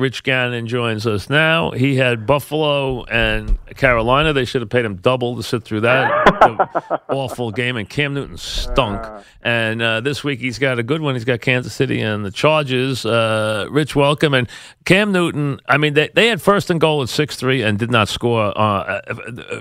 [0.00, 1.70] Rich Gannon joins us now.
[1.72, 4.32] He had Buffalo and Carolina.
[4.32, 7.76] They should have paid him double to sit through that awful game.
[7.76, 9.06] And Cam Newton stunk.
[9.42, 11.14] And uh, this week he's got a good one.
[11.14, 13.04] He's got Kansas City and the Chargers.
[13.04, 14.32] Uh, Rich, welcome.
[14.32, 14.48] And
[14.86, 17.90] Cam Newton, I mean, they, they had first and goal at 6 3 and did
[17.90, 19.00] not score uh,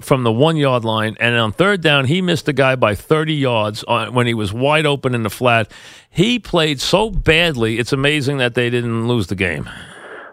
[0.02, 1.18] from the one yard line.
[1.20, 4.54] And on third down, he missed the guy by 30 yards on, when he was
[4.54, 5.70] wide open in the flat.
[6.10, 9.70] He played so badly, it's amazing that they didn't lose the game.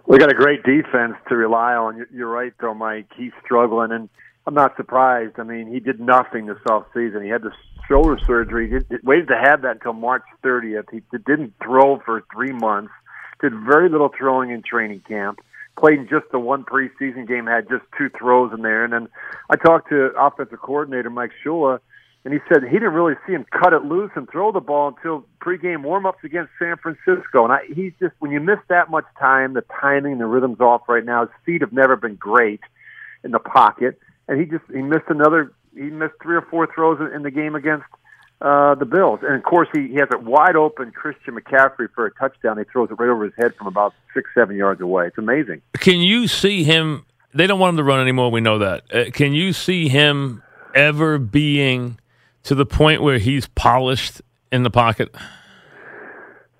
[0.06, 2.06] We got a great defense to rely on.
[2.14, 3.08] You're right, though, Mike.
[3.16, 4.08] He's struggling, and
[4.46, 5.34] I'm not surprised.
[5.38, 7.22] I mean, he did nothing this off season.
[7.24, 7.50] He had the
[7.88, 8.70] shoulder surgery.
[8.70, 10.90] He waited to have that until March 30th.
[10.92, 12.92] He didn't throw for three months.
[13.40, 15.40] Did very little throwing in training camp.
[15.76, 17.46] Played in just the one preseason game.
[17.46, 18.84] Had just two throws in there.
[18.84, 19.08] And then
[19.50, 21.80] I talked to offensive coordinator Mike Shula
[22.26, 24.88] and he said he didn't really see him cut it loose and throw the ball
[24.88, 27.44] until pregame warmups against San Francisco.
[27.44, 30.82] And I, he's just when you miss that much time, the timing, the rhythm's off
[30.88, 31.20] right now.
[31.20, 32.58] His feet have never been great
[33.22, 35.52] in the pocket, and he just he missed another.
[35.72, 37.84] He missed three or four throws in the game against
[38.40, 40.90] uh, the Bills, and of course he, he has it wide open.
[40.90, 42.58] Christian McCaffrey for a touchdown.
[42.58, 45.06] He throws it right over his head from about six, seven yards away.
[45.06, 45.62] It's amazing.
[45.74, 47.06] Can you see him?
[47.34, 48.32] They don't want him to run anymore.
[48.32, 48.92] We know that.
[48.92, 50.42] Uh, can you see him
[50.74, 52.00] ever being?
[52.46, 55.14] To the point where he's polished in the pocket?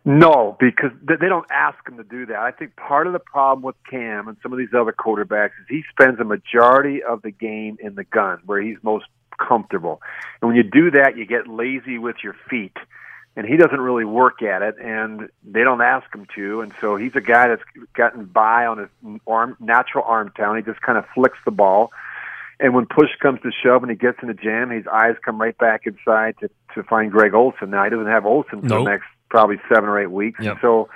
[0.05, 2.39] No, because they don't ask him to do that.
[2.39, 5.67] I think part of the problem with Cam and some of these other quarterbacks is
[5.69, 10.01] he spends a majority of the game in the gun where he's most comfortable.
[10.41, 12.77] And when you do that, you get lazy with your feet.
[13.37, 16.63] And he doesn't really work at it, and they don't ask him to.
[16.63, 17.63] And so he's a guy that's
[17.95, 20.65] gotten by on his arm, natural arm talent.
[20.65, 21.91] He just kind of flicks the ball
[22.59, 25.41] and when push comes to shove and he gets in a jam, his eyes come
[25.41, 27.71] right back inside to to find Greg Olsen.
[27.71, 28.85] Now he doesn't have Olsen for nope.
[28.85, 30.41] the next probably seven or eight weeks.
[30.43, 30.59] Yep.
[30.61, 30.89] So,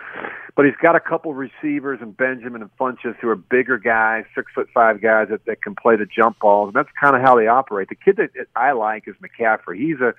[0.57, 4.53] but he's got a couple receivers and Benjamin and Funchess who are bigger guys, six
[4.55, 7.37] foot five guys that, that can play the jump balls, and that's kind of how
[7.37, 7.89] they operate.
[7.89, 9.77] The kid that I like is McCaffrey.
[9.77, 10.15] He's a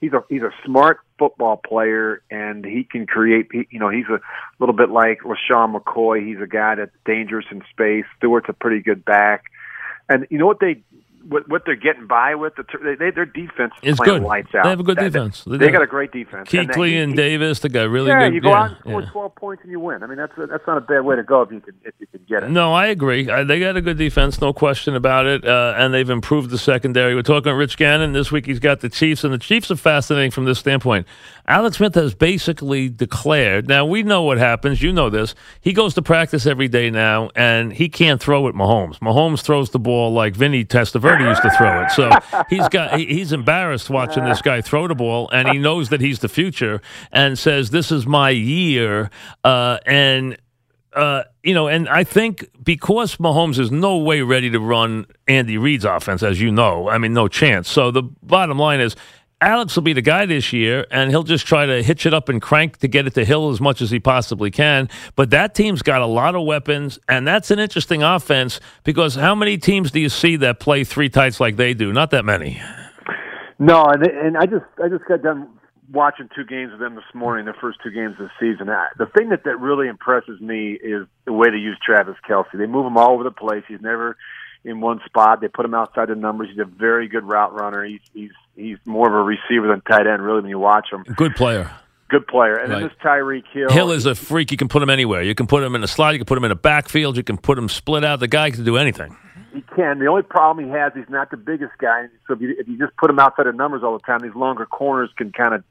[0.00, 4.08] he's a he's a smart football player and he can create he, you know he's
[4.08, 4.20] a
[4.58, 8.82] little bit like LeSean McCoy he's a guy that's dangerous in space Stewart's a pretty
[8.82, 9.44] good back
[10.08, 10.82] and you know what they
[11.28, 14.22] what, what they're getting by with the they, they, their defense is good.
[14.22, 14.64] Lights out.
[14.64, 15.44] They have a good defense.
[15.44, 16.48] They, they got a great defense.
[16.48, 18.34] Kuechly and, and Davis, they got really yeah, good.
[18.34, 19.10] You go yeah, out and score yeah.
[19.10, 20.02] twelve points and you win.
[20.02, 22.06] I mean that's that's not a bad way to go if you can if you
[22.06, 22.50] can get it.
[22.50, 23.28] No, I agree.
[23.30, 26.58] I, they got a good defense, no question about it, uh, and they've improved the
[26.58, 27.14] secondary.
[27.14, 28.46] We're talking Rich Gannon this week.
[28.46, 31.06] He's got the Chiefs, and the Chiefs are fascinating from this standpoint.
[31.46, 33.68] Alex Smith has basically declared.
[33.68, 34.80] Now we know what happens.
[34.80, 35.34] You know this.
[35.60, 38.54] He goes to practice every day now, and he can't throw it.
[38.54, 38.98] Mahomes.
[39.00, 41.90] Mahomes throws the ball like Vinny Testaverde used to throw it.
[41.90, 42.10] So
[42.48, 46.20] he's got he's embarrassed watching this guy throw the ball, and he knows that he's
[46.20, 46.80] the future,
[47.10, 49.10] and says, "This is my year."
[49.42, 50.36] Uh, and
[50.94, 55.56] uh, you know, and I think because Mahomes is no way ready to run Andy
[55.56, 57.70] Reid's offense, as you know, I mean, no chance.
[57.70, 58.94] So the bottom line is
[59.42, 62.28] Alex will be the guy this year, and he'll just try to hitch it up
[62.28, 64.88] and crank to get it to Hill as much as he possibly can.
[65.16, 69.34] But that team's got a lot of weapons, and that's an interesting offense because how
[69.34, 71.92] many teams do you see that play three tights like they do?
[71.92, 72.62] Not that many.
[73.58, 75.48] No, and and I just I just got done
[75.90, 78.68] watching two games of them this morning, their first two games of the season.
[78.98, 82.46] The thing that that really impresses me is the way they use Travis Kelce.
[82.54, 83.64] They move him all over the place.
[83.68, 84.16] He's never
[84.64, 85.40] in one spot.
[85.40, 86.48] They put him outside the numbers.
[86.50, 87.84] He's a very good route runner.
[87.84, 91.02] He's he's he's more of a receiver than tight end, really, when you watch him.
[91.14, 91.70] Good player.
[92.08, 92.56] Good player.
[92.56, 92.80] And right.
[92.80, 93.70] then this Tyreek Hill.
[93.70, 94.50] Hill is a freak.
[94.50, 95.22] You can put him anywhere.
[95.22, 96.12] You can put him in a slot.
[96.12, 97.16] You can put him in a backfield.
[97.16, 98.20] You can put him split out.
[98.20, 99.16] The guy can do anything.
[99.54, 99.98] He can.
[99.98, 102.06] The only problem he has, he's not the biggest guy.
[102.26, 104.34] So if you, if you just put him outside of numbers all the time, these
[104.34, 105.64] longer corners can kind of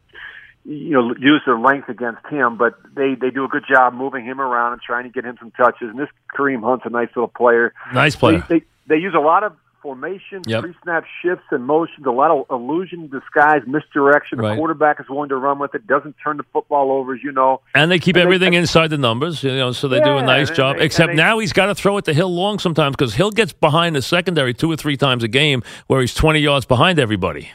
[0.66, 4.25] you know use their length against him, but they they do a good job moving
[4.25, 5.90] him around and trying to get him some touches.
[5.90, 7.74] And this Kareem Hunt's a nice little player.
[7.94, 8.46] Nice player.
[8.48, 10.62] They, they, they use a lot of formation, yep.
[10.62, 14.40] pre-snap shifts and motions, a lot of illusion, disguise, misdirection.
[14.40, 14.52] Right.
[14.52, 17.31] The quarterback is willing to run with it, doesn't turn the football over, as you
[17.31, 17.62] know.
[17.75, 20.18] And they keep and everything they, inside the numbers, you know, so they yeah, do
[20.18, 20.78] a nice job.
[20.78, 23.54] They, Except now he's got to throw it to Hill long sometimes because Hill gets
[23.54, 27.50] behind the secondary two or three times a game where he's 20 yards behind everybody.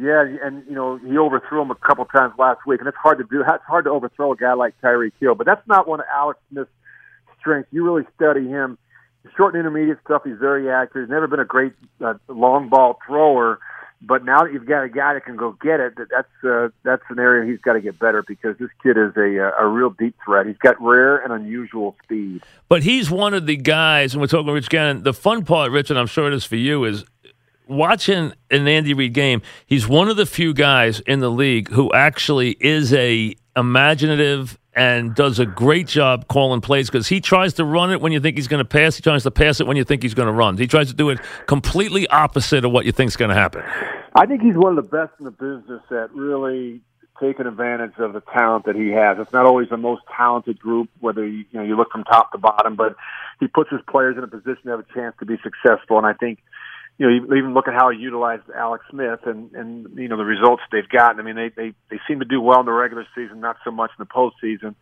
[0.00, 3.18] Yeah, and you know he overthrew him a couple times last week, and it's hard
[3.18, 3.40] to do.
[3.40, 6.38] It's hard to overthrow a guy like Tyreek Hill, but that's not one of Alex
[6.50, 6.70] Smith's
[7.40, 7.68] strengths.
[7.72, 8.78] You really study him
[9.36, 11.06] short and intermediate stuff, he's very accurate.
[11.06, 11.72] He's never been a great
[12.04, 13.58] uh, long ball thrower,
[14.00, 16.68] but now that you've got a guy that can go get it, that, that's uh,
[16.84, 19.66] that's an area he's got to get better because this kid is a uh, a
[19.66, 20.46] real deep threat.
[20.46, 22.42] He's got rare and unusual speed.
[22.68, 25.02] But he's one of the guys, and we're talking Rich Gannon.
[25.02, 27.04] The fun part, Rich, and I'm sure it is for you, is
[27.66, 29.42] watching an Andy Reid game.
[29.66, 35.14] He's one of the few guys in the league who actually is a imaginative and
[35.14, 38.36] does a great job calling plays because he tries to run it when you think
[38.36, 38.96] he's going to pass.
[38.96, 40.56] He tries to pass it when you think he's going to run.
[40.56, 43.62] He tries to do it completely opposite of what you think is going to happen.
[44.14, 46.80] I think he's one of the best in the business at really
[47.20, 49.18] taking advantage of the talent that he has.
[49.18, 52.30] It's not always the most talented group, whether you, you know you look from top
[52.30, 52.94] to bottom, but
[53.40, 55.98] he puts his players in a position to have a chance to be successful.
[55.98, 56.38] And I think
[56.98, 60.24] you know, even look at how he utilized Alex Smith and and you know the
[60.24, 61.20] results they've gotten.
[61.20, 63.70] I mean, they they they seem to do well in the regular season, not so
[63.70, 64.74] much in the postseason.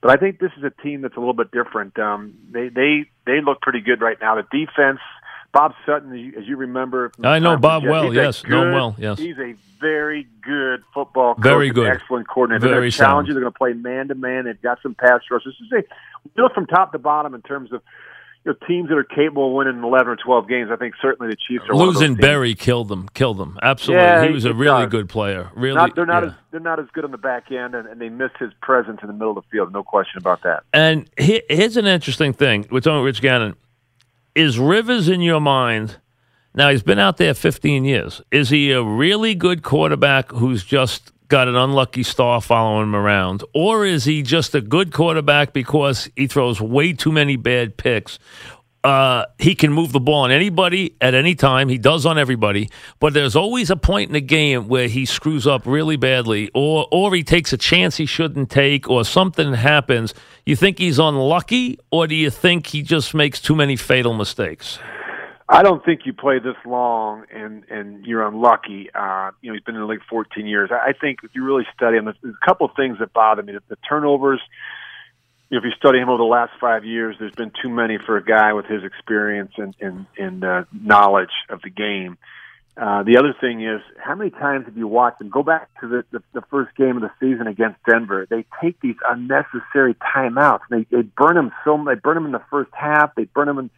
[0.00, 1.98] But I think this is a team that's a little bit different.
[1.98, 4.36] Um, they they they look pretty good right now.
[4.36, 5.00] The defense.
[5.52, 8.12] Bob Sutton, as you remember, I know Bob well.
[8.12, 8.96] Yes, good, know him well.
[8.98, 11.44] Yes, he's a very good football coach.
[11.44, 12.66] Very good, excellent coordinator.
[12.66, 13.34] Very they're challenging.
[13.34, 14.46] They're going to play man to man.
[14.46, 15.42] They've got some pass rush.
[15.44, 15.84] This is
[16.36, 17.82] a look from top to bottom in terms of
[18.44, 21.30] you know, teams that are capable of winning 11 or 12 games, I think certainly
[21.30, 21.74] the Chiefs are.
[21.74, 23.08] Losing Berry killed them.
[23.14, 23.58] Killed them.
[23.62, 24.90] Absolutely, yeah, he was a really does.
[24.90, 25.50] good player.
[25.54, 26.30] Really, not, they're not yeah.
[26.30, 29.00] as they're not as good on the back end, and, and, they miss his presence
[29.02, 29.72] in the middle of the field.
[29.72, 30.64] No question about that.
[30.72, 32.66] And here's an interesting thing.
[32.70, 33.56] We're talking Rich Gannon.
[34.34, 35.96] Is Rivers in your mind?
[36.54, 38.20] Now he's been out there 15 years.
[38.30, 43.44] Is he a really good quarterback who's just got an unlucky star following him around?
[43.54, 48.18] Or is he just a good quarterback because he throws way too many bad picks?
[48.82, 51.70] Uh, he can move the ball on anybody at any time.
[51.70, 52.68] He does on everybody,
[53.00, 56.86] but there's always a point in the game where he screws up really badly, or
[56.90, 60.12] or he takes a chance he shouldn't take, or something happens.
[60.44, 64.78] You think he's unlucky, or do you think he just makes too many fatal mistakes?
[65.48, 68.88] I don't think you play this long and and you're unlucky.
[68.94, 70.70] Uh, you know, he's been in the league 14 years.
[70.72, 73.52] I think if you really study him, there's a couple of things that bother me.
[73.52, 74.40] The, the turnovers.
[75.50, 77.98] You know, if you study him over the last five years, there's been too many
[77.98, 82.16] for a guy with his experience and and, and uh, knowledge of the game.
[82.76, 85.28] Uh, the other thing is, how many times have you watched him?
[85.28, 88.26] Go back to the, the, the first game of the season against Denver.
[88.28, 90.62] They take these unnecessary timeouts.
[90.70, 91.84] They they burn him so.
[91.86, 93.14] They burn him in the first half.
[93.14, 93.70] They burn him in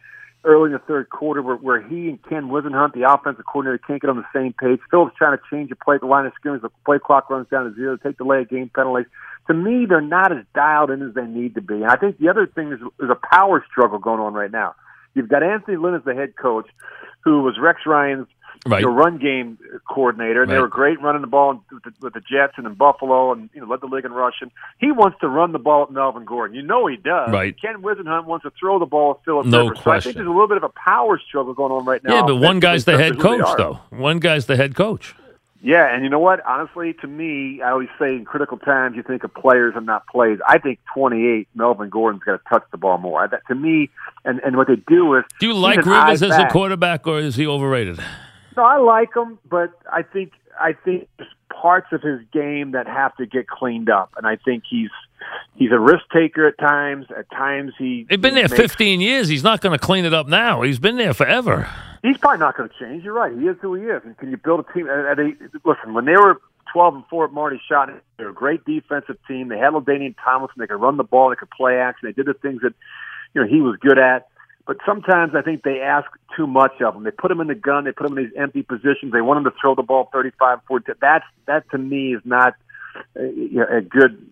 [0.43, 4.01] early in the third quarter where, where he and Ken Whisenhunt, the offensive coordinator, can't
[4.01, 4.79] get on the same page.
[4.89, 7.69] Philip's trying to change the play, the line of scrimmage, the play clock runs down
[7.69, 9.07] to zero, take the delay of game penalties.
[9.47, 11.75] To me, they're not as dialed in as they need to be.
[11.75, 14.75] And I think the other thing is there's a power struggle going on right now.
[15.13, 16.67] You've got Anthony Lynn as the head coach,
[17.23, 18.27] who was Rex Ryan's
[18.65, 18.81] right.
[18.81, 19.57] you know, run game
[19.89, 20.57] coordinator, and right.
[20.57, 23.49] they were great running the ball with the, with the Jets and in Buffalo, and
[23.53, 24.51] you know led the league in rushing.
[24.79, 26.55] He wants to run the ball at Melvin Gordon.
[26.55, 27.31] You know he does.
[27.31, 27.59] Right.
[27.59, 29.79] Ken Whisenhunt wants to throw the ball at Philip no Rivers.
[29.79, 29.85] Question.
[29.85, 32.15] So I think there's a little bit of a power struggle going on right now.
[32.15, 33.79] Yeah, but one guy's the head coach, though.
[33.89, 35.15] One guy's the head coach.
[35.61, 36.45] Yeah, and you know what?
[36.45, 40.05] Honestly, to me, I always say in critical times you think of players and not
[40.05, 40.37] plays.
[40.47, 43.23] I think 28, Melvin Gordon's got to touch the ball more.
[43.23, 43.89] I, that, to me,
[44.23, 46.49] and and what they do is do you like Rivers as back.
[46.49, 47.99] a quarterback or is he overrated?
[48.57, 52.87] No, I like him, but I think I think there's parts of his game that
[52.87, 54.89] have to get cleaned up, and I think he's
[55.55, 57.05] he's a risk taker at times.
[57.15, 59.27] At times he they've been there makes, 15 years.
[59.27, 60.63] He's not going to clean it up now.
[60.63, 61.69] He's been there forever.
[62.01, 63.03] He's probably not going to change.
[63.03, 63.31] You're right.
[63.31, 64.01] He is who he is.
[64.03, 64.87] And can you build a team?
[64.89, 66.41] Uh, they, listen, when they were
[66.73, 69.49] 12 and four at Marty Shot, they were a great defensive team.
[69.49, 70.55] They had LaDainian Tomlinson.
[70.57, 71.29] They could run the ball.
[71.29, 72.07] They could play action.
[72.07, 72.73] They did the things that
[73.35, 74.27] you know he was good at.
[74.67, 76.05] But sometimes I think they ask
[76.35, 77.03] too much of him.
[77.03, 77.85] They put him in the gun.
[77.85, 79.13] They put him in these empty positions.
[79.13, 80.91] They want him to throw the ball 35, 40.
[80.99, 82.53] That's that to me is not
[83.15, 84.29] a, a good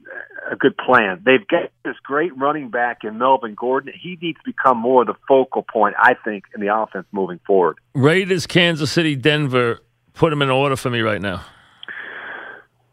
[0.52, 1.22] a good plan.
[1.26, 3.94] They've got this great running back in Melvin Gordon.
[4.00, 7.40] He needs to become more of the focal point, I think, in the offense moving
[7.48, 7.78] forward.
[7.94, 9.80] Raiders, Kansas City, Denver.
[10.14, 11.46] Put them in order for me right now.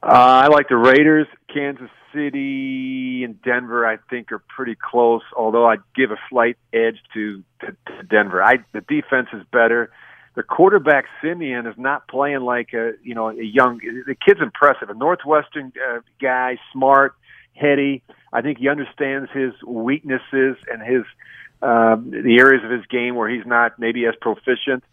[0.03, 5.23] Uh, I like the Raiders, Kansas City and Denver, I think, are pretty close.
[5.37, 8.43] Although I'd give a slight edge to, to, to Denver.
[8.43, 9.91] I the defense is better.
[10.35, 13.79] The quarterback Siemian is not playing like a you know a young.
[14.07, 14.91] The kid's impressive.
[14.91, 17.15] A Northwestern uh, guy, smart,
[17.55, 18.03] heady.
[18.33, 21.05] I think he understands his weaknesses and his
[21.61, 24.85] uh, the areas of his game where he's not maybe as proficient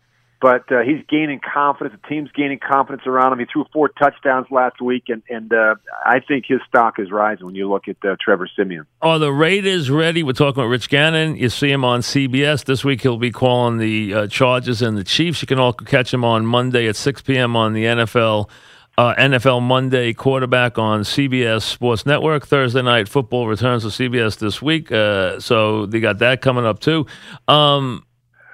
[0.41, 1.99] but uh, he's gaining confidence.
[2.01, 3.39] The team's gaining confidence around him.
[3.39, 7.45] He threw four touchdowns last week, and and uh, I think his stock is rising
[7.45, 8.85] when you look at uh, Trevor Siemian.
[9.01, 10.23] Are the Raiders ready?
[10.23, 11.35] We're talking about Rich Gannon.
[11.35, 13.01] You see him on CBS this week.
[13.01, 15.41] He'll be calling the uh, Chargers and the Chiefs.
[15.41, 17.55] You can all catch him on Monday at 6 p.m.
[17.55, 18.49] on the NFL.
[18.97, 22.45] Uh, NFL Monday quarterback on CBS Sports Network.
[22.45, 26.79] Thursday night football returns to CBS this week, uh, so they got that coming up
[26.79, 27.05] too.
[27.47, 28.05] Um,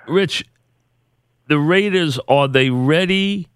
[0.08, 0.46] Rich,
[1.48, 3.48] the Raiders are they ready?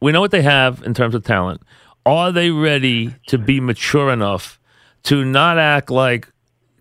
[0.00, 1.62] We know what they have in terms of talent.
[2.06, 4.58] Are they ready to be mature enough
[5.04, 6.28] to not act like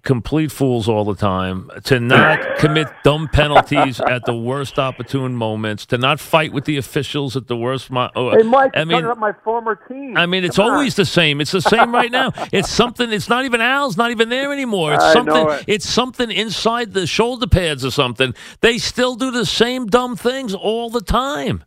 [0.09, 5.85] complete fools all the time, to not commit dumb penalties at the worst opportune moments,
[5.85, 7.91] to not fight with the officials at the worst.
[7.91, 10.17] Mo- oh, Hey, Mike, I mean, my former team.
[10.17, 10.71] I mean, it's Come on.
[10.71, 11.39] always the same.
[11.41, 12.31] It's the same right now.
[12.51, 13.13] It's something.
[13.13, 13.97] It's not even Al's.
[13.97, 14.95] Not even there anymore.
[14.95, 15.47] It's I something.
[15.47, 15.65] it.
[15.67, 18.33] It's something inside the shoulder pads or something.
[18.61, 21.63] They still do the same dumb things all the time.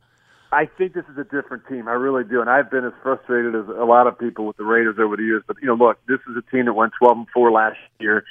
[0.52, 1.88] I think this is a different team.
[1.88, 4.64] I really do, and I've been as frustrated as a lot of people with the
[4.64, 5.42] Raiders over the years.
[5.46, 8.24] But you know, look, this is a team that went 12 and four last year.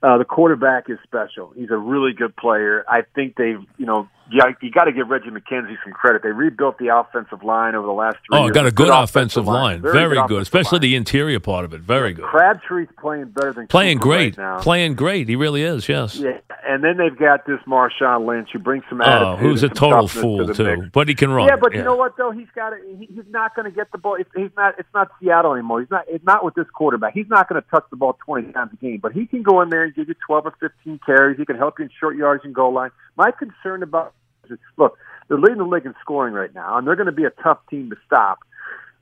[0.00, 1.52] Uh, the quarterback is special.
[1.56, 2.84] He's a really good player.
[2.88, 6.22] I think they've, you know, yeah, you got to give Reggie McKenzie some credit.
[6.22, 8.50] They rebuilt the offensive line over the last three Oh, years.
[8.50, 9.82] Oh, got a good, Good offensive line.
[9.82, 10.82] Very, Very good, good especially line.
[10.82, 11.80] the interior part of it.
[11.80, 12.24] Very good.
[12.24, 14.38] Crabtree's playing better than Playing Cooper great.
[14.38, 14.60] right now.
[14.60, 15.28] Playing great.
[15.28, 15.88] He really is.
[15.88, 16.16] Yes.
[16.16, 19.26] Yeah, and then they've got this Marshawn Lynch who brings some oh, attitude.
[19.28, 20.88] Oh, who's a total fool to too, mix.
[20.92, 21.46] but he can run.
[21.46, 22.30] Yeah, but you know what though?
[22.32, 24.16] He's got he, he's not going to get the ball.
[24.18, 24.74] It's, he's not.
[24.78, 25.80] It's not Seattle anymore.
[25.80, 26.04] He's not.
[26.08, 27.14] It's not with this quarterback.
[27.14, 28.98] He's not going to touch the ball twenty times a game.
[29.00, 31.38] But he can go in there and give you twelve or fifteen carries.
[31.38, 32.90] He can help you in short yards and goal line.
[33.16, 34.14] My concern about
[34.50, 37.24] is, look, they're leading the league in scoring right now, and they're going to be
[37.24, 38.38] a tough team to stop.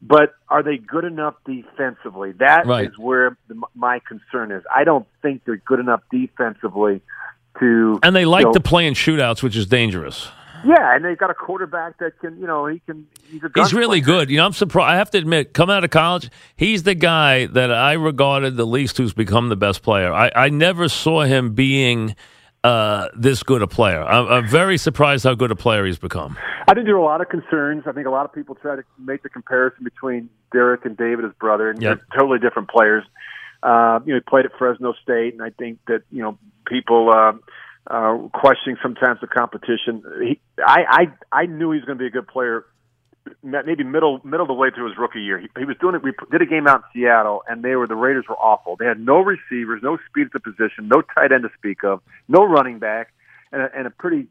[0.01, 2.33] But are they good enough defensively?
[2.33, 2.91] That is Right.
[2.99, 4.63] where the, my concern is.
[4.75, 7.01] I don't think they're good enough defensively
[7.59, 7.99] to.
[8.03, 10.29] And they like you know, to play in shootouts, which is dangerous.
[10.67, 13.07] Yeah, and they've got a quarterback that can, you know, he can.
[13.31, 13.51] He's a.
[13.55, 14.31] He's really good.
[14.31, 14.93] You know, I'm surprised.
[14.93, 18.67] I have to admit, coming out of college, he's the guy that I regarded the
[18.67, 20.11] least who's become the best player.
[20.13, 22.17] I, I never saw him being
[22.65, 24.03] uh, this good a player.
[24.03, 26.37] I'm, I'm very surprised how good a player he's become.
[26.67, 27.85] I think there are a lot of concerns.
[27.87, 31.25] I think a lot of people try to make the comparison between Derek and David,
[31.25, 31.99] his brother, and Yep.
[31.99, 33.05] they're totally different players.
[33.63, 37.11] Uh, you know, he played at Fresno State, and I think that you know people
[37.11, 37.33] uh,
[37.87, 40.03] uh, questioning sometimes the competition.
[40.23, 42.65] He, I, I, I knew he was going to be a good player.
[43.43, 46.03] Maybe middle middle of the way through his rookie year, he, he was doing it.
[46.03, 48.77] We did a game out in Seattle, and they were the Raiders were awful.
[48.77, 52.03] They had no receivers, no speed at the position, no tight end to speak of,
[52.29, 53.15] no running back,
[53.51, 54.27] and a, and a pretty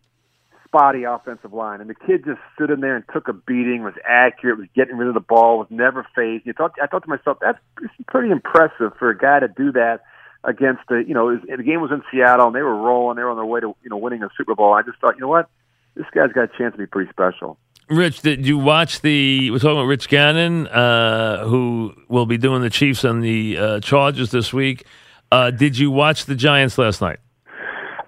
[0.73, 1.81] spotty offensive line.
[1.81, 4.97] And the kid just stood in there and took a beating, was accurate, was getting
[4.97, 6.45] rid of the ball, was never phased.
[6.45, 7.59] You thought, I thought to myself, that's
[8.07, 10.01] pretty impressive for a guy to do that
[10.43, 13.15] against the, you know, was- the game was in Seattle and they were rolling.
[13.17, 14.73] They were on their way to, you know, winning a Super Bowl.
[14.73, 15.50] I just thought, you know what?
[15.95, 17.57] This guy's got a chance to be pretty special.
[17.93, 19.51] Rich, did you watch the?
[19.51, 23.79] We're talking about Rich Gannon, uh, who will be doing the Chiefs and the uh,
[23.81, 24.85] Chargers this week.
[25.31, 27.19] Uh, did you watch the Giants last night?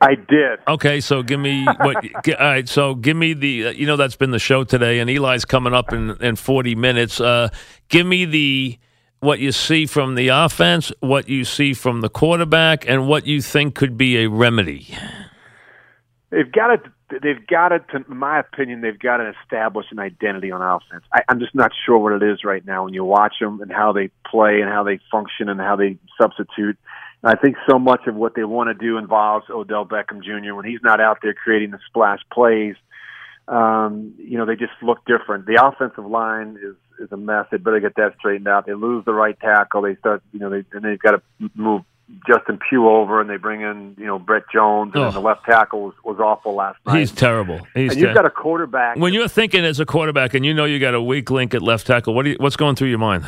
[0.01, 0.59] I did.
[0.67, 2.03] Okay, so give me what?
[2.23, 3.67] gi- all right, so give me the.
[3.67, 6.75] Uh, you know that's been the show today, and Eli's coming up in in forty
[6.75, 7.21] minutes.
[7.21, 7.49] Uh,
[7.89, 8.77] give me the
[9.19, 13.41] what you see from the offense, what you see from the quarterback, and what you
[13.41, 14.95] think could be a remedy.
[16.31, 16.91] They've got to.
[17.09, 17.79] They've got to.
[18.09, 21.03] In my opinion, they've got to establish an identity on offense.
[21.13, 23.71] I, I'm just not sure what it is right now when you watch them and
[23.71, 26.77] how they play and how they function and how they substitute.
[27.21, 30.55] And I think so much of what they want to do involves Odell Beckham Jr.
[30.55, 32.75] When he's not out there creating the splash plays,
[33.47, 35.45] um, you know, they just look different.
[35.45, 37.45] The offensive line is is a mess.
[37.51, 38.65] They better get that straightened out.
[38.65, 39.81] They lose the right tackle.
[39.83, 41.83] They start, you know, they and they've got to move
[42.27, 45.11] Justin Pugh over, and they bring in, you know, Brett Jones, and Oh.
[45.11, 46.99] the left tackle was, was awful last night.
[46.99, 47.59] He's terrible.
[47.73, 48.97] He's and you've got a quarterback.
[48.97, 51.61] when you're thinking as a quarterback, and you know you got a weak link at
[51.63, 52.13] left tackle.
[52.13, 53.25] What do you, what's going through your mind?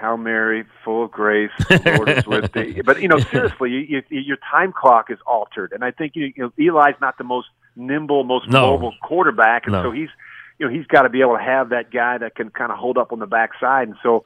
[0.00, 1.50] Hail Mary, full of grace,
[1.86, 2.82] Lord is with thee.
[2.84, 6.32] But you know, seriously, you, you, your time clock is altered, and I think you,
[6.36, 8.72] you know Eli's not the most nimble, most No.
[8.72, 9.82] mobile quarterback, and No.
[9.84, 10.10] so he's
[10.58, 12.78] you know he's got to be able to have that guy that can kind of
[12.78, 14.24] hold up on the backside, and so.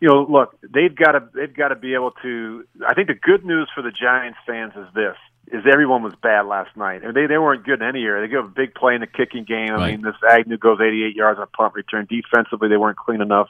[0.00, 2.64] You know, look, they've got to they've got to be able to.
[2.86, 5.16] I think the good news for the Giants fans is this:
[5.52, 8.22] is everyone was bad last night, and they they weren't good in any area.
[8.26, 9.70] They give a big play in the kicking game.
[9.70, 9.90] I Right.
[9.92, 12.06] mean, this Agnew goes 88 yards on a punt return.
[12.08, 13.48] Defensively, they weren't clean enough.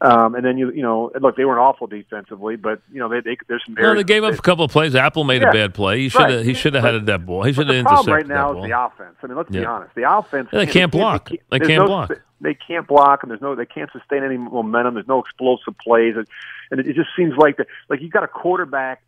[0.00, 3.20] Um, and then you you know look they weren't awful defensively, but you know they,
[3.20, 4.94] they there's some No, they gave up a couple of plays.
[4.96, 6.00] Apple made a bad play.
[6.00, 6.30] He should have.
[6.38, 6.44] Right.
[6.46, 7.44] He should have had a dead ball.
[7.44, 8.68] He should have the problem intercepted right now that is ball.
[8.68, 9.16] the offense.
[9.22, 9.94] I mean, let's be honest.
[9.94, 11.28] The offense Yeah, they can't block.
[11.28, 12.12] They there's can't no- block.
[12.40, 14.94] They can't block, and there's no they can't sustain any momentum.
[14.94, 16.26] There's no explosive plays, and,
[16.72, 19.00] and it, it just seems like the, like you got a quarterback,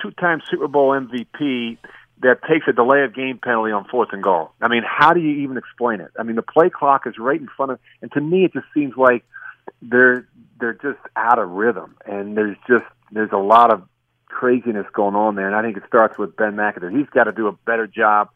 [0.00, 1.78] two-time Super Bowl MVP
[2.22, 4.52] that takes a delay of game penalty on fourth and goal.
[4.60, 6.12] I mean, how do you even explain it?
[6.18, 8.66] I mean, the play clock is right in front of, and to me, it just
[8.74, 9.24] seems like
[9.80, 10.26] they're
[10.60, 13.82] they're just out of rhythm, and there's just there's a lot of
[14.26, 16.96] craziness going on there, and I think it starts with Ben McAdoo.
[16.96, 18.28] He's got to do a better job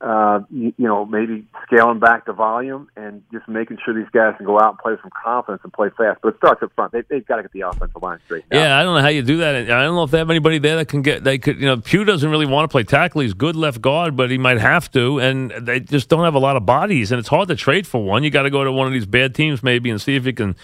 [0.00, 4.34] uh, you, you know, maybe scaling back the volume and just making sure these guys
[4.36, 6.20] can go out and play with some confidence and play fast.
[6.22, 6.92] But it starts up front.
[6.92, 8.44] They, they've got to get the offensive line straight.
[8.52, 9.56] Yeah, I don't know how you do that.
[9.56, 11.24] I don't know if they have anybody there that can get.
[11.24, 13.22] They could, you know, Pugh doesn't really want to play tackle.
[13.22, 16.40] He's good left guard, but he might have to, and they just don't have a
[16.40, 18.22] lot of bodies, and it's hard to trade for one.
[18.22, 20.32] You got to go to one of these bad teams maybe and see if you
[20.32, 20.54] can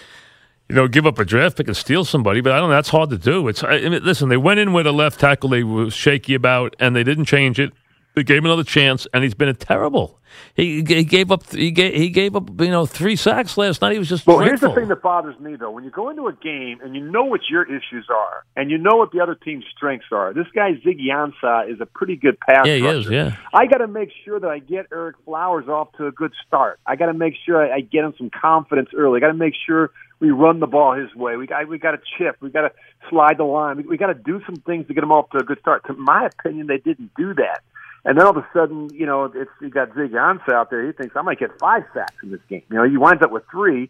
[0.69, 2.75] you know, give up a draft pick and steal somebody, but I don't know.
[2.75, 3.47] That's hard to do.
[3.47, 4.29] It's I mean, listen.
[4.29, 7.59] They went in with a left tackle they were shaky about, and they didn't change
[7.59, 7.71] it.
[8.15, 10.21] They gave him another chance, and he's been a terrible.
[10.53, 11.49] He, he gave up.
[11.51, 12.49] He gave, he gave up.
[12.61, 13.91] You know, three sacks last night.
[13.91, 14.25] He was just.
[14.25, 14.49] Well, dreadful.
[14.49, 17.03] here's the thing that bothers me though: when you go into a game and you
[17.03, 20.33] know what your issues are, and you know what the other team's strengths are.
[20.33, 22.65] This guy Ziggy Ansah is a pretty good pass.
[22.65, 22.99] Yeah, he rusher.
[22.99, 23.09] is.
[23.09, 23.37] Yeah.
[23.53, 26.79] I got to make sure that I get Ereck Flowers off to a good start.
[26.85, 29.17] I got to make sure I, I get him some confidence early.
[29.17, 29.91] I got to make sure
[30.21, 31.35] we run the ball his way.
[31.35, 32.37] We got we got to chip.
[32.39, 32.71] We got to
[33.09, 33.77] slide the line.
[33.77, 35.85] We, we got to do some things to get him off to a good start.
[35.87, 37.61] To my opinion, they didn't do that.
[38.05, 40.85] And then all of a sudden, you know, it's you got Zig Ansah out there.
[40.85, 42.61] He thinks I might get five sacks in this game.
[42.69, 43.89] You know, he winds up with three,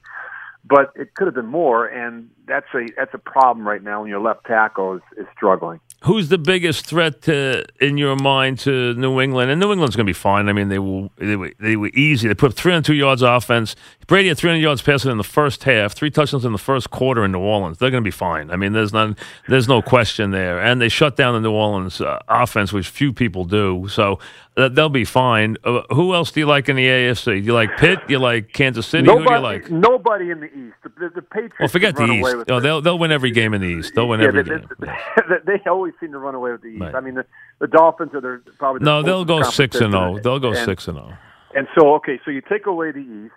[0.64, 1.86] but it could have been more.
[1.86, 5.80] And that's a that's a problem right now when your left tackle is, is struggling.
[6.04, 9.50] Who's the biggest threat to, in your mind to New England?
[9.50, 10.50] And New England's going to be fine.
[10.50, 12.28] I mean, they were, they were they were easy.
[12.28, 13.76] They put 302 yards offense.
[14.06, 17.26] Brady had 300 yards passing in the first half, three touchdowns in the first quarter
[17.26, 17.80] in New Orleans.
[17.80, 18.52] They're going to be fine.
[18.52, 20.60] I mean, there's none, there's no question there.
[20.62, 23.88] And they shut down the New Orleans uh, offense, which few people do.
[23.90, 24.20] So
[24.58, 25.58] uh, they'll be fine.
[25.64, 27.26] Uh, who else do you like in the AFC?
[27.26, 28.00] Do you like Pitt?
[28.08, 29.08] Do you like Kansas City?
[29.08, 29.72] Nobody, who do you like?
[29.72, 30.76] Nobody in the East.
[30.84, 31.56] The, the, Patriots.
[31.60, 33.94] Well, forget the run away with Oh, they'll they'll win every game in the East.
[33.96, 34.68] They'll win yeah, every they, game.
[35.46, 36.82] they, they always seem to run away with the East.
[36.82, 36.96] Right.
[36.96, 37.26] I mean, the,
[37.60, 40.20] the Dolphins are their, probably the No, they'll go six and zero.
[40.20, 41.06] They'll go And- six and oh.
[41.06, 41.18] zero.
[41.56, 43.34] And so, okay, so you take away the East,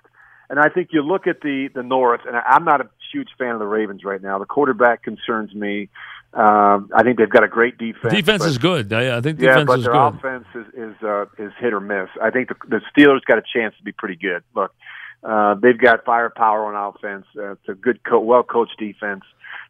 [0.51, 3.29] and I think you look at the the North, and I- I'm not a huge
[3.39, 4.39] fan of the Ravens right now.
[4.39, 5.89] The quarterback concerns me.
[6.35, 8.13] Um, I think they've got a great defense.
[8.13, 8.93] Defense but- is good.
[8.93, 10.15] I, I think yeah, defense but is their good.
[10.15, 12.09] offense is is, uh, is hit or miss.
[12.21, 14.43] I think the, the Steelers got a chance to be pretty good.
[14.55, 14.75] Look,
[15.23, 17.27] uh, they've got firepower on offense.
[17.37, 19.23] Uh, it's a good, co- well coached defense.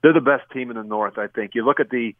[0.02, 1.18] They're the best team in the North.
[1.18, 1.54] I think.
[1.54, 2.14] You look at the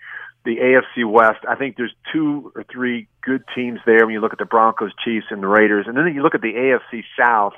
[0.44, 1.44] the AFC West.
[1.48, 4.06] I think there's two or three good teams there.
[4.06, 6.40] When you look at the Broncos, Chiefs, and the Raiders, and then you look at
[6.40, 7.54] the AFC South.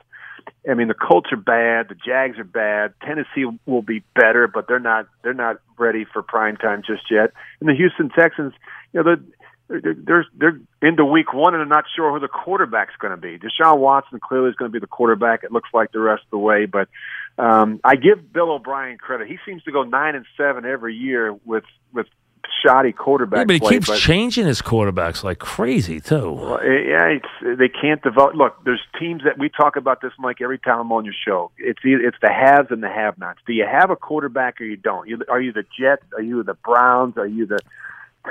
[0.68, 1.88] I mean, the Colts are bad.
[1.88, 2.94] The Jags are bad.
[3.02, 5.06] Tennessee will be better, but they're not.
[5.22, 7.32] They're not ready for prime time just yet.
[7.60, 8.54] And the Houston Texans,
[8.92, 9.24] you know, they're
[9.70, 13.38] they're they're, into week one and they're not sure who the quarterback's going to be.
[13.38, 15.44] Deshaun Watson clearly is going to be the quarterback.
[15.44, 16.88] It looks like the rest of the way, but
[17.38, 19.28] um, I give Bill O'Brien credit.
[19.28, 22.06] He seems to go nine and seven every year with with
[22.62, 23.70] shoddy quarterback Yeah, but he play.
[23.74, 26.32] keeps changing his quarterbacks like crazy too.
[26.32, 28.34] Well, eh, yeah, it's, they can't develop.
[28.34, 31.50] Look, there's teams that we talk about this, Mike, every time I'm on your show.
[31.58, 33.40] It's either, it's the haves and the have-nots.
[33.46, 35.08] Do you have a quarterback or you don't?
[35.08, 36.04] You, are you the Jets?
[36.16, 37.16] Are you the Browns?
[37.16, 37.60] Are you the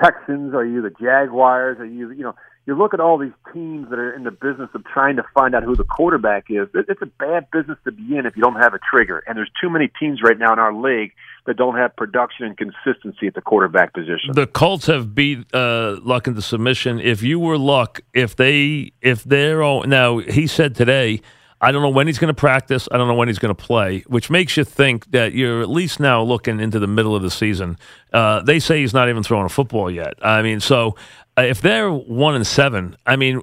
[0.01, 0.53] Texans?
[0.53, 1.79] Are you the Jaguars?
[1.79, 2.35] Are you you know?
[2.65, 5.55] You look at all these teams that are in the business of trying to find
[5.55, 6.67] out who the quarterback is.
[6.75, 9.23] It's a bad business to be in if you don't have a trigger.
[9.25, 11.13] And there's too many teams right now in our league
[11.47, 14.33] that don't have production and consistency at the quarterback position.
[14.33, 16.99] The Colts have beat uh, Luck into submission.
[16.99, 21.21] If you were Luck, if they if they're all, now he said today,
[21.61, 22.87] I don't know when he's going to practice.
[22.91, 25.69] I don't know when he's going to play, which makes you think that you're at
[25.69, 27.77] least now looking into the middle of the season.
[28.13, 30.13] Uh, they say he's not even throwing a football yet.
[30.21, 30.95] I mean, so
[31.37, 33.41] uh, if they're one and seven, I mean.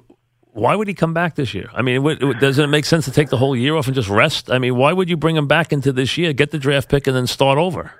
[0.53, 1.69] Why would he come back this year?
[1.71, 3.93] I mean, w- w- doesn't it make sense to take the whole year off and
[3.93, 4.49] just rest?
[4.49, 7.05] I mean, why would you bring him back into this year, get the draft pick,
[7.05, 7.91] and then start over?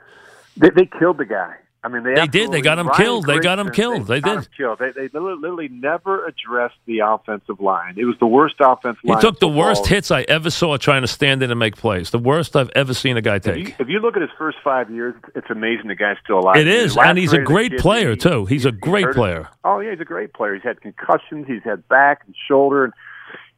[0.55, 1.53] They, they killed the guy.
[1.83, 2.51] I mean, they They did.
[2.51, 3.25] They got him Ryan killed.
[3.27, 4.07] They got him killed.
[4.07, 4.45] They got did.
[4.45, 4.79] him killed.
[4.79, 7.95] They, they literally never addressed the offensive line.
[7.97, 9.17] It was the worst offensive line.
[9.17, 12.09] He took the worst hits I ever saw trying to stand in and make plays.
[12.09, 13.79] The worst I've ever seen a guy If you, take.
[13.79, 16.57] if you look at his first five years, it's amazing the guy's still alive.
[16.57, 18.31] It is, and he's a great player kidney.
[18.31, 18.45] too.
[18.45, 19.49] He's a great player.
[19.63, 20.55] Oh yeah, he's a great player.
[20.55, 21.47] He's had concussions.
[21.47, 22.93] He's had back and shoulder, and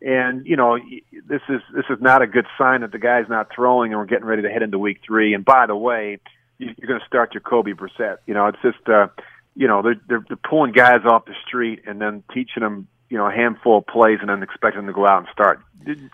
[0.02, 0.78] and you know
[1.28, 4.06] this is this is not a good sign that the guy's not throwing, and we're
[4.06, 5.34] getting ready to head into week three.
[5.34, 6.20] And by the way,
[6.60, 8.18] you're going to start Jacoby Brissett.
[8.28, 9.08] You know, it's just uh,
[9.56, 13.18] you know they're, they're they're pulling guys off the street and then teaching them you
[13.18, 15.62] know a handful of plays and then expecting them to go out and start.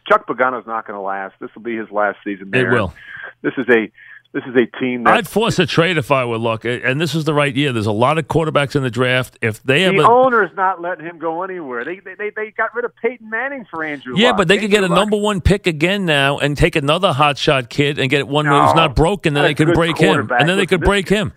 [0.08, 1.36] Chuck Pagano's not going to last.
[1.40, 2.72] This will be his last season there.
[2.72, 2.94] It will.
[3.42, 3.92] This is a
[4.36, 7.16] this is a team that I'd force a trade if I were Luck, and this
[7.16, 7.72] is the right year.
[7.72, 9.38] There's a lot of quarterbacks in the draft.
[9.42, 11.86] If they have the owner's not letting him go anywhere.
[11.86, 14.14] They they they, got rid of Peyton Manning for Andrew.
[14.18, 14.38] yeah, Luck.
[14.38, 17.70] but they could get a Luck- number one pick again now and take another hotshot
[17.70, 19.36] kid and get one No, who's not broken.
[19.36, 21.32] Then they could break him, and then they could break him.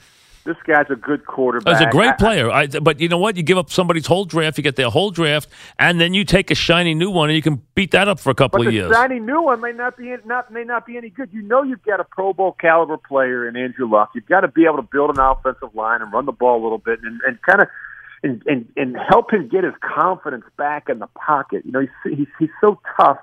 [0.49, 1.77] This guy's a good quarterback.
[1.77, 2.51] He's a great player.
[2.51, 3.37] I, but you know what?
[3.37, 6.51] You give up somebody's whole draft, you get their whole draft, and then you take
[6.51, 8.73] a shiny new one, and you can beat that up for a couple But of
[8.73, 8.91] the years.
[8.91, 11.29] shiny new one may not be not may not be any good.
[11.35, 14.13] You know you've got a Pro Bowl caliber player in Andrew Luck.
[14.15, 16.63] You've got to be able to build an offensive line and run the ball a
[16.63, 17.69] little bit and, and kind of
[18.23, 21.67] and, and and help him get his confidence back in the pocket.
[21.67, 23.19] You know he's he's, he's so tough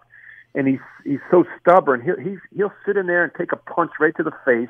[0.53, 2.01] and he's he's so stubborn.
[2.01, 4.69] He'll he's, he'll sit in there and take a punch right to the face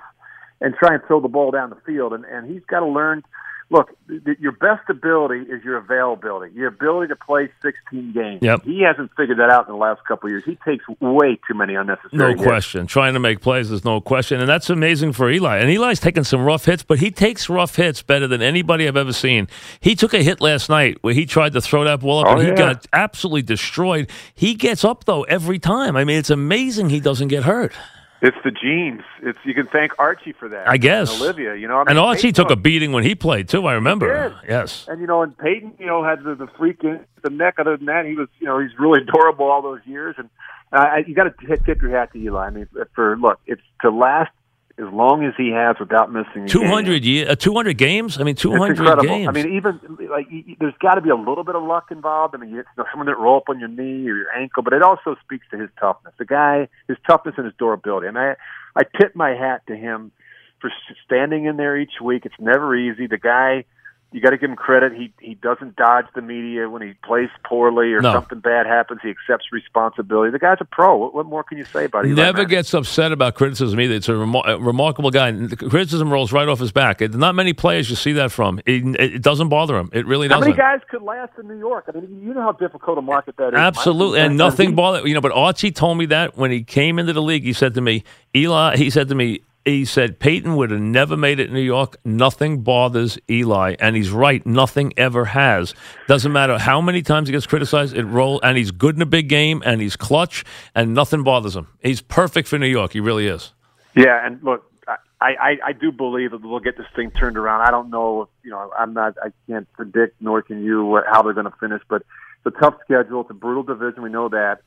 [0.65, 2.11] and try and throw the ball down the field.
[2.13, 3.23] And and he's got to learn
[3.71, 8.39] look, th- your best ability is your availability, your ability to play 16 games.
[8.41, 8.63] Yep.
[8.63, 10.43] He hasn't figured that out in the last couple of years.
[10.45, 12.11] He takes way too many unnecessary.
[12.17, 12.43] No hits.
[12.43, 12.87] question.
[12.87, 14.39] Trying to make plays is no question.
[14.39, 15.57] And that's amazing for Eli.
[15.57, 18.97] And Eli's taking some rough hits, but he takes rough hits better than anybody I've
[18.97, 19.47] ever seen.
[19.79, 22.31] He took a hit last night where he tried to throw that ball up Oh,
[22.33, 22.55] and he yeah.
[22.55, 24.09] got absolutely destroyed.
[24.33, 25.95] He gets up, though, every time.
[25.95, 27.73] I mean, it's amazing he doesn't get hurt.
[28.21, 29.01] It's the genes.
[29.21, 30.67] It's you can thank Archie for that.
[30.69, 31.13] I guess.
[31.13, 31.55] And Olivia.
[31.55, 33.65] You know, I mean, And Archie Peyton- took a beating when he played, too.
[33.67, 34.35] I remember.
[34.47, 34.85] Yes.
[34.87, 37.55] And you know, and Peyton, you know, had the, the freak in the neck.
[37.59, 40.15] Other than that, he was, you know, he's really adorable all those years.
[40.17, 40.29] And
[40.71, 42.47] uh, you got to tip your hat to Eli.
[42.47, 44.31] I mean, for look, it's to last
[44.77, 46.47] as long as he has without missing a game.
[46.47, 48.19] 200 year, uh, 200 games?
[48.19, 49.03] I mean, 200 incredible.
[49.03, 49.27] games.
[49.29, 50.27] I mean, even like
[50.59, 52.35] there's got to be a little bit of luck involved.
[52.35, 54.81] I mean, it's someone that roll up on your knee or your ankle, but it
[54.81, 56.13] also speaks to his toughness.
[56.17, 58.07] The guy, his toughness and his durability.
[58.07, 58.35] And I,
[58.75, 60.11] I tip my hat to him
[60.59, 62.25] for s- standing in there each week.
[62.25, 63.07] It's never easy.
[63.07, 63.63] The guy,
[64.11, 64.93] you got to give him credit.
[64.93, 68.13] He he doesn't dodge the media when he plays poorly or No.
[68.13, 69.01] something bad happens.
[69.03, 70.31] He accepts responsibility.
[70.31, 70.95] The guy's a pro.
[70.95, 72.11] What, what more can you say about him?
[72.11, 73.95] He never gets upset about criticism either.
[73.95, 75.27] It's a, remar- a remarkable guy.
[75.29, 77.01] And criticism rolls right off his back.
[77.01, 78.59] It, not many players you see that from.
[78.65, 79.89] It, it doesn't bother him.
[79.91, 80.43] It really doesn't.
[80.43, 81.85] How many guys could last in New York?
[81.93, 83.59] I mean, you know how difficult a market that is.
[83.59, 85.05] Absolutely, and nothing bothered.
[85.05, 87.73] You know, but Archie told me that when he came into the league, he said
[87.73, 88.03] to me,
[88.35, 88.77] Eli.
[88.77, 91.97] He said to me, he said Peyton would have never made it in New York.
[92.05, 94.45] Nothing bothers Eli, and he's right.
[94.45, 95.73] Nothing ever has.
[96.07, 97.95] Doesn't matter how many times he gets criticized.
[97.95, 101.55] It roll, and he's good in a big game, and he's clutch, and nothing bothers
[101.55, 101.67] him.
[101.81, 102.93] He's perfect for New York.
[102.93, 103.53] He really is.
[103.95, 107.61] Yeah, and look, I, I, I do believe that we'll get this thing turned around.
[107.61, 111.23] I don't know, if, you know, I'm not, I can't predict, nor can you, how
[111.23, 111.81] they're going to finish.
[111.89, 112.03] But
[112.45, 113.21] it's a tough schedule.
[113.21, 114.03] It's a brutal division.
[114.03, 114.59] We know that.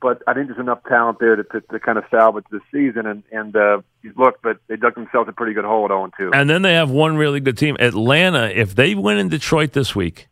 [0.00, 3.06] But I think there's enough talent there to, to, to kind of salvage the season.
[3.06, 3.80] And, and uh,
[4.16, 6.30] look, but they dug themselves a pretty good hole at 0 2.
[6.32, 8.48] And then they have one really good team, Atlanta.
[8.48, 10.28] If they win in Detroit this week,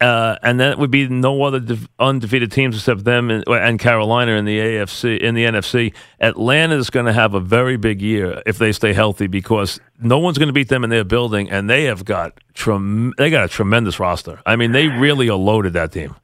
[0.00, 3.80] uh, and then it would be no other de- undefeated teams except them and, and
[3.80, 5.92] Carolina in the AFC in the NFC.
[6.20, 10.18] Atlanta is going to have a very big year if they stay healthy because no
[10.18, 13.44] one's going to beat them in their building, and they have got trem- they got
[13.44, 14.40] a tremendous roster.
[14.46, 16.14] I mean, they really are loaded that team.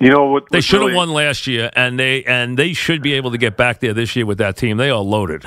[0.00, 0.44] You know what?
[0.50, 3.38] They should have really- won last year, and they and they should be able to
[3.38, 4.76] get back there this year with that team.
[4.76, 5.44] They are loaded.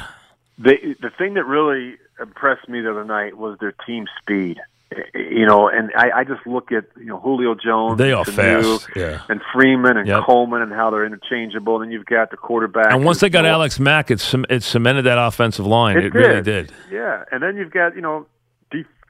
[0.57, 4.59] They, the thing that really impressed me the other night was their team speed.
[5.15, 8.35] You know, and I, I just look at you know Julio Jones, They are and
[8.35, 9.21] fast, yeah.
[9.29, 10.25] and Freeman and Yep.
[10.25, 11.75] Coleman and how they're interchangeable.
[11.77, 12.91] And then you've got the quarterback.
[12.91, 15.97] And once they got Alex Mack, it, it cemented that offensive line.
[15.97, 16.67] It, It, really did.
[16.67, 16.73] did.
[16.91, 18.25] Yeah, and then you've got you know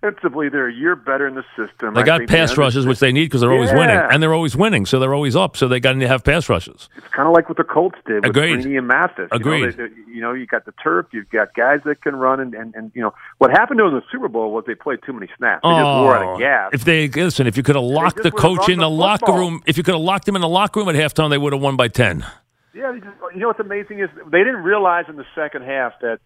[0.02, 1.94] defensively they're a year better in the system.
[1.94, 3.78] They I got pass the- rushes, which they need because they're always Yeah.
[3.78, 5.56] winning, and they're always winning, so they're always up.
[5.58, 6.90] So they got to have pass rushes.
[6.98, 8.60] It's kind of like what the Colts did with Agreed.
[8.60, 9.30] Freeney and Mathis.
[9.32, 9.60] Agreed.
[9.60, 12.16] You know, they, they- you know, you got the turf, you've got guys that can
[12.16, 14.66] run, and, and, and you know what happened to them in the Super Bowl was
[14.68, 15.62] they played too many snaps.
[15.64, 16.70] They just wore out of oh, gas.
[16.72, 19.32] Oh, if they listen, if you could have locked the coach in the the locker
[19.32, 21.54] room, if you could have locked him in the locker room at halftime, they would
[21.54, 22.26] have won by ten.
[22.74, 26.20] Yeah, just, you know what's amazing is they didn't realize in the second half that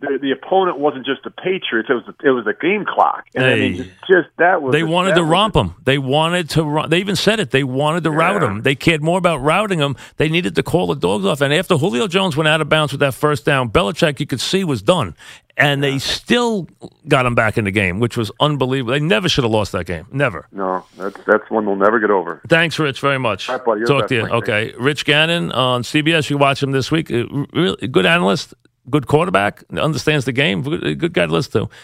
[0.00, 3.24] the, the opponent wasn't just the Patriots; it was it was the game clock.
[3.34, 3.80] And I mean, Hey.
[3.82, 5.74] it's just that was They wanted to romp them.
[5.84, 6.64] They wanted to.
[6.64, 7.50] Ru- they even said it.
[7.50, 8.48] They wanted to route Yeah.
[8.48, 8.62] him.
[8.62, 9.96] They cared more about routing them.
[10.16, 11.40] They needed to call the dogs off.
[11.40, 14.40] And after Julio Jones went out of bounds with that first down, Belichick, you could
[14.40, 15.14] see, was done.
[15.56, 16.68] And they still
[17.06, 18.92] got him back in the game, which was unbelievable.
[18.94, 20.06] They never should have lost that game.
[20.10, 20.46] Never.
[20.52, 22.40] No, that's that's one we'll never get over.
[22.48, 23.46] Thanks, Rich, very much.
[23.46, 23.84] Right, buddy.
[23.84, 24.22] Talk to you.
[24.26, 26.30] Okay, Rich Gannon on CBS.
[26.30, 27.10] You watch him this week.
[27.10, 28.54] Uh, Really good analyst,
[28.90, 30.62] good quarterback, understands the game.
[30.62, 31.70] Good, guy to listen to.